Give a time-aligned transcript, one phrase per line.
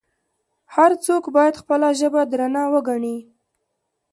[0.75, 3.17] هر څوک باید خپله ژبه درنه وګڼي.